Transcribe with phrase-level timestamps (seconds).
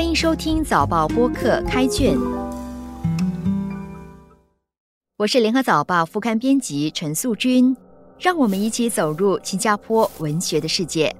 [0.00, 2.18] 欢迎收听早报播客开卷，
[5.18, 7.76] 我是联合早报副刊编辑陈素君，
[8.18, 11.14] 让我们一起走入新加坡文学的世界。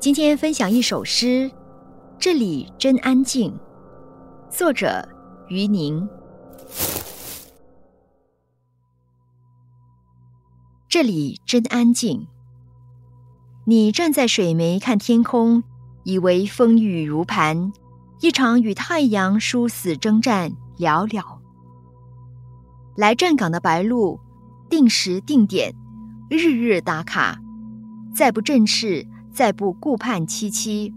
[0.00, 1.48] 今天分享一首诗，
[2.18, 3.52] 《这里真安静》，
[4.52, 5.08] 作者
[5.48, 6.08] 于宁。
[10.88, 12.26] 这里真安静。
[13.64, 15.62] 你站在水湄看天空，
[16.02, 17.72] 以为风雨如磐，
[18.20, 21.40] 一场与太阳殊死征战了了。
[22.96, 24.18] 来站岗的白鹭，
[24.68, 25.74] 定时定点，
[26.28, 27.40] 日日打卡，
[28.14, 30.92] 再不振翅，再不顾盼戚戚。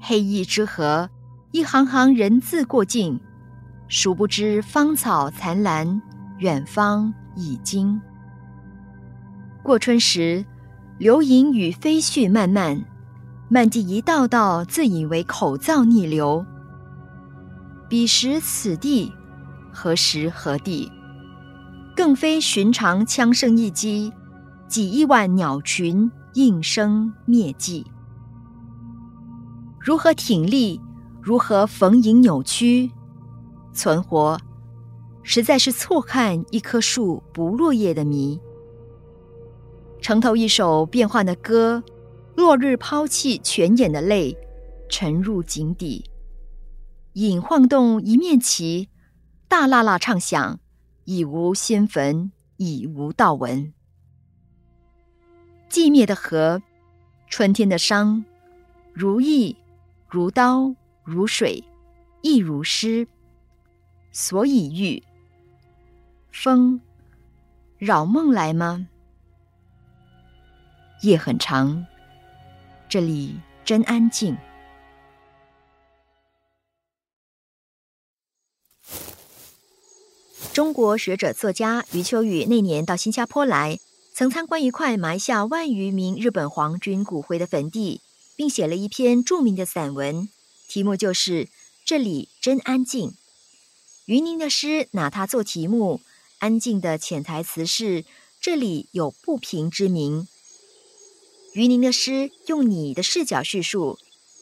[0.00, 1.08] 黑翼之河，
[1.52, 3.20] 一行行人字过境，
[3.88, 6.00] 殊不知芳草残兰，
[6.38, 8.00] 远方已经。
[9.62, 10.44] 过春时，
[10.98, 12.84] 流萤与飞絮漫漫，
[13.48, 16.44] 漫地一道道，自以为口燥逆流。
[17.88, 19.12] 彼时此地，
[19.72, 20.90] 何时何地？
[21.94, 24.12] 更非寻常枪声一击，
[24.66, 27.86] 几亿万鸟群应声灭迹。
[29.78, 30.80] 如何挺立？
[31.22, 32.90] 如何逢迎扭曲？
[33.72, 34.36] 存活，
[35.22, 38.40] 实在是错看一棵树不落叶的谜。
[40.00, 41.82] 城头一首变幻的歌，
[42.36, 44.36] 落日抛弃泉眼的泪，
[44.90, 46.10] 沉入井底。
[47.14, 48.90] 影晃动一面旗，
[49.48, 50.60] 大喇喇唱响，
[51.04, 53.72] 已无先坟，已无道文。
[55.70, 56.62] 寂灭的河，
[57.26, 58.22] 春天的伤，
[58.92, 59.56] 如意，
[60.10, 61.64] 如刀，如水，
[62.20, 63.08] 亦如诗。
[64.12, 65.02] 所以欲
[66.30, 66.82] 风，
[67.78, 68.88] 扰梦来吗？
[71.00, 71.86] 夜很长，
[72.88, 73.34] 这里
[73.64, 74.36] 真安静。
[80.52, 83.78] 中国学者作家余秋雨那年到新加坡来，
[84.14, 88.00] 曾参观一块埋下万余名日本皇军骨灰的坟地，
[88.36, 90.28] 并写了一篇著名的散文，
[90.68, 91.44] 题目就是
[91.84, 93.10] 《这里真安静》。
[94.04, 96.00] 余宁的诗拿它做题目，
[96.38, 98.04] 安静的潜台词是：
[98.40, 100.28] 这里有不平之鸣。
[101.56, 103.98] 于宁的诗用你的视角叙述，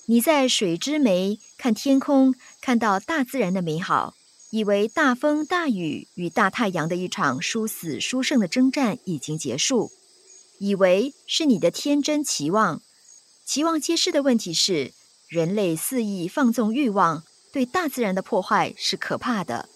[0.07, 4.17] 你在水之湄看天空，看到大自然的美好，
[4.51, 9.93] 以为大风大雨与大太阳的一场殊死殊胜的征战已经结束，
[10.59, 12.83] 以为是你的天真期望。
[13.45, 14.93] 期望揭示的问题是，
[15.29, 19.69] 人类肆意放纵欲望，对大自然的破坏是可怕的。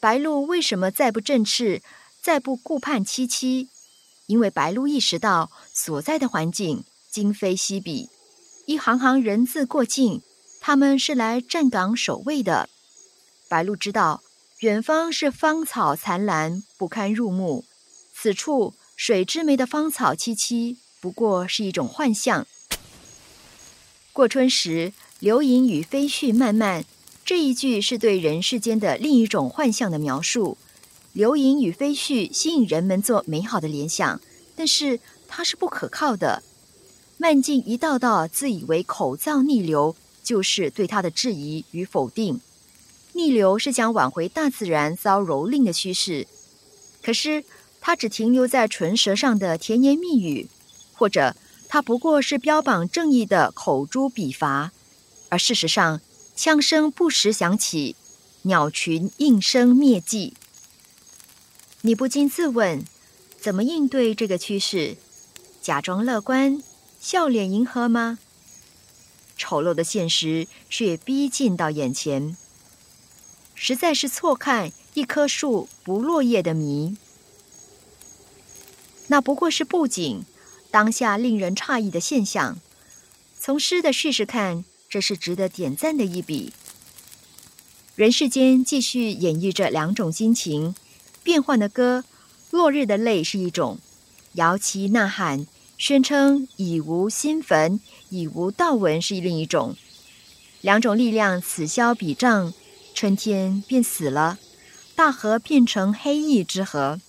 [0.00, 1.82] 白鹭为什么再不振翅，
[2.22, 3.68] 再不顾盼凄凄？
[4.26, 8.08] 因为白鹭意识到所在的环境今非昔比，
[8.66, 10.20] 一行行人字过境，
[10.60, 12.68] 他们是来站岗守卫的。
[13.48, 14.22] 白鹭知道
[14.60, 17.64] 远方是芳草残兰，不堪入目；
[18.12, 22.46] 此处水之湄的芳草萋萋，不过是一种幻象。
[24.12, 26.84] 过春时，流萤与飞絮漫漫，
[27.24, 30.58] 这一句是对人世间的另一种幻象的描述。
[31.16, 34.20] 流萤与飞絮吸引人们做美好的联想，
[34.54, 36.42] 但是它是不可靠的。
[37.16, 42.42] 漫进一道道，自以为口燥逆流，就是对它的质疑与否定。
[43.14, 46.26] 逆流是想挽回大自然遭蹂躏的趋势，
[47.02, 47.42] 可是
[47.80, 50.50] 它只停留在唇舌上的甜言蜜语，
[50.92, 51.34] 或者
[51.66, 54.70] 它不过是标榜正义的口诛笔伐，
[55.30, 56.02] 而事实上，
[56.36, 57.96] 枪声不时响起，
[58.42, 60.34] 鸟群应声灭迹。
[61.86, 62.84] 你不禁自问：
[63.40, 64.96] 怎么应对这个趋势？
[65.62, 66.60] 假装乐观，
[67.00, 68.18] 笑脸迎合吗？
[69.36, 72.36] 丑陋的现实却逼近到眼前，
[73.54, 76.96] 实在是错看一棵树不落叶的谜。
[79.06, 80.24] 那不过是布景，
[80.72, 82.58] 当下令人诧异的现象。
[83.38, 86.52] 从诗的叙事看，这是值得点赞的一笔。
[87.94, 90.74] 人世间继续演绎着两种心情。
[91.26, 92.04] 变幻的歌，
[92.52, 93.78] 落日的泪是一种；
[94.34, 95.44] 摇旗呐喊，
[95.76, 97.80] 宣称已无新坟，
[98.10, 99.74] 已无道纹是另一种。
[100.60, 102.54] 两种力量此消彼长，
[102.94, 104.38] 春天便死了，
[104.94, 107.00] 大河变成黑翼之河。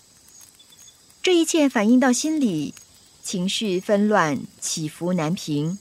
[1.22, 2.74] 这一切反映到心里，
[3.22, 5.78] 情绪纷乱，起伏难平。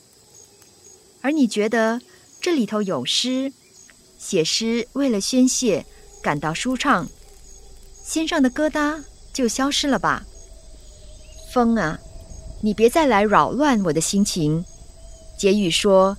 [1.22, 2.02] 而你觉得
[2.42, 3.54] 这里头有诗，
[4.18, 5.86] 写诗为了宣泄，
[6.22, 7.08] 感到舒畅。
[8.06, 10.22] 心上的疙瘩就消失了吧？
[11.52, 11.98] 风啊，
[12.62, 14.64] 你别再来扰乱我的心情。
[15.36, 16.16] 结语说：“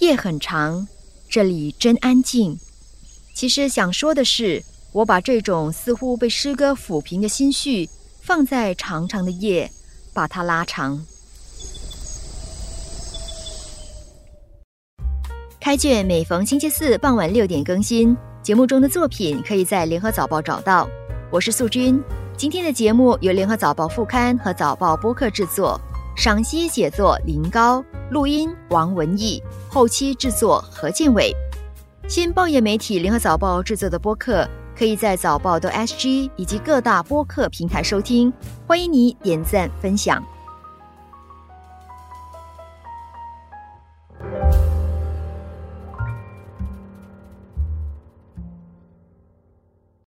[0.00, 0.88] 夜很长，
[1.28, 2.58] 这里真安静。
[3.34, 7.86] 其实想说的是，我把这种似乎被诗歌抚平的心绪，
[8.22, 9.70] 放在长长的夜，
[10.14, 11.04] 把它拉长。
[15.60, 20.88] 开卷每逢星期四傍晚六点更新，节目中的作品可以在联合早报找到。
[21.28, 22.00] 我是素君，
[22.36, 25.78] 今天的节目由联合早报副刊和早报播客制作，
[26.16, 31.34] 赏析写作林高，录音王文义，后期制作何建伟。
[32.06, 38.32] 新报业媒体联合早报制作的播客，可以在早报的 SG 以及各大播客平台收听，
[38.64, 40.24] 欢迎你点赞分享。